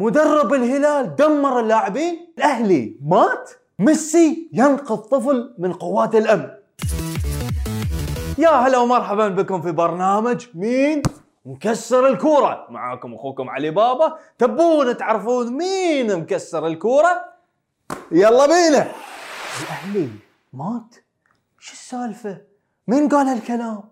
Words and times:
مدرب 0.00 0.54
الهلال 0.54 1.16
دمر 1.16 1.60
اللاعبين. 1.60 2.32
الأهلي 2.38 2.96
مات. 3.02 3.50
ميسي 3.78 4.48
ينقذ 4.52 4.96
طفل 4.96 5.54
من 5.58 5.72
قوات 5.72 6.14
الأمن. 6.14 6.48
يا 8.38 8.48
هلا 8.48 8.78
ومرحبا 8.78 9.28
بكم 9.28 9.62
في 9.62 9.72
برنامج 9.72 10.46
مين؟ 10.54 11.02
مكسر 11.44 12.06
الكورة. 12.06 12.66
معاكم 12.70 13.14
أخوكم 13.14 13.50
علي 13.50 13.70
بابا. 13.70 14.18
تبون 14.38 14.96
تعرفون 14.96 15.52
مين 15.52 16.16
مكسر 16.16 16.66
الكورة؟ 16.66 17.24
يلا 18.12 18.46
بينا. 18.46 18.92
الأهلي 19.62 20.08
مات. 20.52 20.94
شو 21.58 21.72
السالفة؟ 21.72 22.38
مين 22.88 23.08
قال 23.08 23.26
هالكلام؟ 23.26 23.82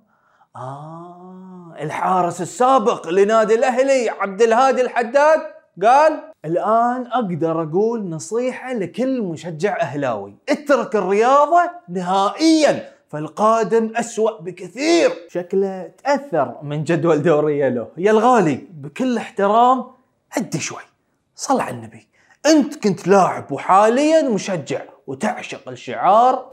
آه 0.56 1.74
الحارس 1.80 2.40
السابق 2.40 3.08
لنادي 3.08 3.54
الأهلي 3.54 4.08
عبد 4.08 4.42
الهادي 4.42 4.82
الحداد. 4.82 5.57
قال 5.82 6.22
الآن 6.44 7.06
أقدر 7.06 7.62
أقول 7.62 8.08
نصيحة 8.08 8.72
لكل 8.72 9.22
مشجع 9.22 9.80
أهلاوي 9.80 10.34
اترك 10.48 10.96
الرياضة 10.96 11.70
نهائيا 11.88 12.88
فالقادم 13.08 13.92
أسوأ 13.96 14.40
بكثير. 14.40 15.10
شكله 15.28 15.90
تأثر 16.04 16.54
من 16.62 16.84
جدول 16.84 17.22
دورية 17.22 17.68
له 17.68 17.88
يا 17.96 18.10
الغالي 18.10 18.66
بكل 18.70 19.16
احترام 19.16 19.84
هدي 20.32 20.60
شوي. 20.60 20.82
صل 21.34 21.60
على 21.60 21.76
النبي. 21.76 22.08
أنت 22.46 22.82
كنت 22.82 23.08
لاعب 23.08 23.52
وحاليا 23.52 24.22
مشجع 24.22 24.82
وتعشق 25.06 25.68
الشعار 25.68 26.48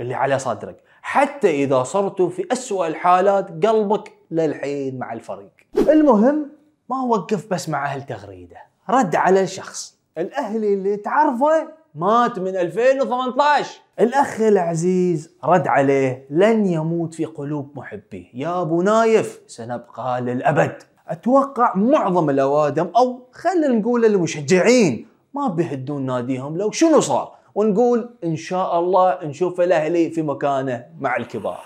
اللي 0.00 0.14
على 0.14 0.38
صدرك 0.38 0.76
حتى 1.02 1.50
إذا 1.50 1.82
صرتوا 1.82 2.28
في 2.28 2.46
أسوأ 2.52 2.86
الحالات 2.86 3.66
قلبك 3.66 4.12
للحين 4.30 4.98
مع 4.98 5.12
الفريق. 5.12 5.50
المهم 5.76 6.50
ما 6.90 7.02
وقف 7.02 7.46
بس 7.50 7.68
مع 7.68 7.94
هالتغريدة 7.94 8.56
رد 8.90 9.16
على 9.16 9.42
الشخص 9.42 9.94
الأهلي 10.18 10.74
اللي 10.74 10.96
تعرفه 10.96 11.68
مات 11.94 12.38
من 12.38 12.56
2018 12.56 13.80
الأخ 14.00 14.40
العزيز 14.40 15.30
رد 15.44 15.68
عليه 15.68 16.26
لن 16.30 16.66
يموت 16.66 17.14
في 17.14 17.24
قلوب 17.24 17.72
محبيه. 17.78 18.24
يا 18.34 18.60
أبو 18.60 18.82
نايف 18.82 19.40
سنبقى 19.46 20.20
للأبد. 20.20 20.82
أتوقع 21.08 21.76
معظم 21.76 22.30
الأوادم 22.30 22.90
أو 22.96 23.20
خلينا 23.32 23.68
نقول 23.68 24.04
المشجعين 24.04 25.06
ما 25.34 25.48
بيهدون 25.48 26.06
ناديهم 26.06 26.56
لو 26.56 26.70
شنو 26.70 27.00
صار. 27.00 27.32
ونقول 27.54 28.10
إن 28.24 28.36
شاء 28.36 28.78
الله 28.78 29.18
نشوف 29.24 29.60
الأهلي 29.60 30.10
في 30.10 30.22
مكانه 30.22 30.84
مع 31.00 31.16
الكبار. 31.16 31.60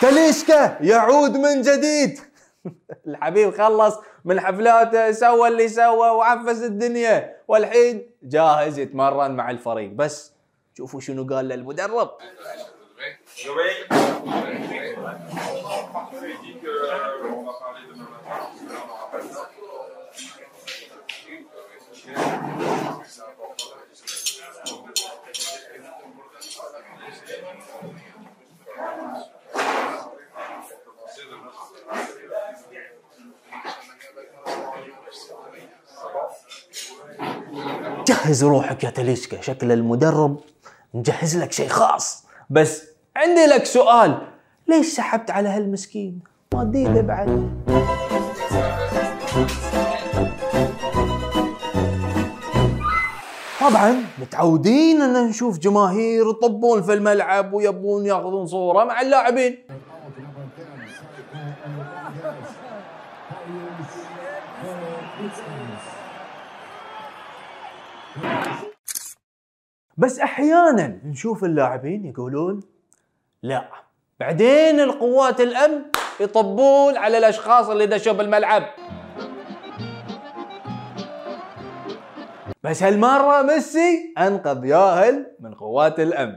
تليسكا 0.00 0.82
يعود 0.82 1.36
من 1.36 1.62
جديد. 1.62 2.18
الحبيب 3.06 3.50
خلص 3.50 3.94
من 4.24 4.40
حفلاته 4.40 5.12
سوى 5.12 5.48
اللي 5.48 5.68
سوى 5.68 6.08
وعفس 6.10 6.62
الدنيا. 6.62 7.36
والحين 7.48 8.10
جاهز 8.22 8.78
يتمرن 8.78 9.30
مع 9.30 9.50
الفريق. 9.50 9.90
بس 9.90 10.32
شوفوا 10.74 11.00
شنو 11.00 11.26
قال 11.34 11.48
للمدرب. 11.48 12.10
جهز 38.06 38.44
روحك 38.44 38.84
يا 38.84 38.90
تليسكا. 38.90 39.40
شكل 39.40 39.72
المدرب 39.72 40.40
مجهز 40.94 41.36
لك 41.36 41.52
شيء 41.52 41.68
خاص. 41.68 42.24
بس 42.50 42.82
عندي 43.16 43.46
لك 43.46 43.64
سؤال. 43.64 44.18
ليش 44.68 44.86
سحبت 44.86 45.30
على 45.30 45.48
هالمسكين؟ 45.48 46.20
ما 46.54 46.70
له 46.74 47.00
بعد. 47.00 47.50
طبعا 53.60 54.04
متعودين 54.18 55.02
أن 55.02 55.28
نشوف 55.28 55.58
جماهير 55.58 56.30
يطبون 56.30 56.82
في 56.82 56.92
الملعب 56.92 57.52
ويبون 57.52 58.06
يأخذون 58.06 58.46
صورة 58.46 58.84
مع 58.84 59.00
اللاعبين. 59.00 59.58
بس 69.96 70.18
أحيانا 70.20 71.00
نشوف 71.04 71.44
اللاعبين 71.44 72.04
يقولون 72.04 72.62
لا. 73.42 73.68
بعدين 74.20 74.80
القوات 74.80 75.40
الامن 75.40 75.82
يطبون 76.20 76.96
على 76.96 77.18
الأشخاص 77.18 77.68
اللي 77.68 77.86
دشوا 77.86 78.12
بالملعب. 78.12 78.62
بس 82.62 82.82
هالمرة 82.82 83.42
ميسي 83.42 84.14
أنقذ 84.18 84.64
ياهل 84.64 85.26
من 85.40 85.54
قوات 85.54 86.00
الامن 86.00 86.36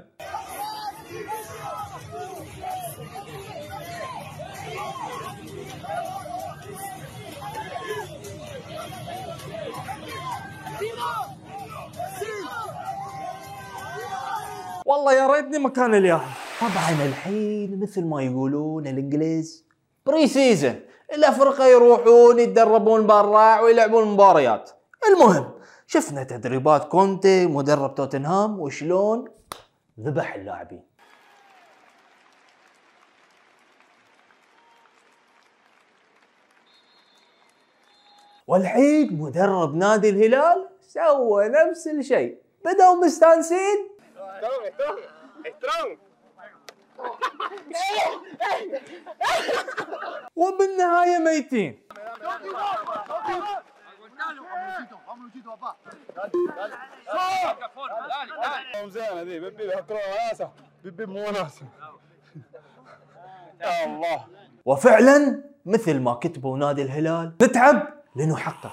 والله 14.89 15.13
يا 15.13 15.27
ريتني 15.27 15.59
مكان 15.59 15.95
الياهل 15.95 16.31
طبعا 16.61 17.05
الحين 17.05 17.79
مثل 17.79 18.05
ما 18.05 18.23
يقولون 18.23 18.87
الإنجليز 18.87 19.65
pre-season 20.05 20.79
الافرقه 21.13 21.65
يروحون 21.67 22.39
يتدربون 22.39 23.07
برا 23.07 23.59
ويلعبون 23.59 24.07
مباريات. 24.07 24.71
المهم 25.09 25.51
شفنا 25.87 26.23
تدريبات 26.23 26.83
كونتي 26.83 27.47
مدرب 27.47 27.95
توتنهام 27.95 28.59
وشلون 28.59 29.27
ذبح 29.99 30.35
اللاعبين. 30.35 30.83
والحين 38.47 39.19
مدرب 39.21 39.75
نادي 39.75 40.09
الهلال 40.09 40.69
سوى 40.81 41.49
نفس 41.49 41.87
الشيء. 41.87 42.37
بدأوا 42.65 43.05
مستانسين 43.05 43.88
ميتين 51.19 51.79
وناسه 59.89 60.49
بيبي 60.83 61.05
مو 61.05 61.27
وناسه 61.27 61.65
يا 63.61 63.85
الله 63.85 64.25
وفعلا 64.65 65.43
مثل 65.65 65.99
ما 65.99 66.13
كتبوا 66.13 66.57
نادي 66.57 66.81
الهلال 66.81 67.33
نتعب 67.41 67.87
لنحقق. 68.15 68.71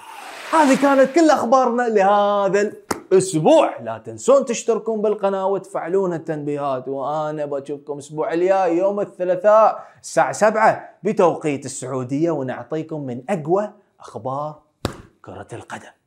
هذه 0.53 0.81
كانت 0.81 1.15
كل 1.15 1.29
أخبارنا 1.29 1.83
لهذا 1.83 2.73
الأسبوع 3.11 3.79
لا 3.79 3.97
تنسون 3.97 4.45
تشتركون 4.45 5.01
بالقناة 5.01 5.47
وتفعلون 5.47 6.13
التنبيهات. 6.13 6.87
وأنا 6.87 7.45
بشوفكم 7.45 7.93
الأسبوع 7.93 8.33
الجاي 8.33 8.77
يوم 8.77 8.99
الثلاثاء 8.99 9.87
الساعة 10.01 10.31
7 10.31 10.89
بتوقيت 11.03 11.65
السعودية 11.65 12.31
ونعطيكم 12.31 13.01
من 13.01 13.23
أقوى 13.29 13.71
أخبار 13.99 14.61
كرة 15.21 15.47
القدم. 15.53 15.97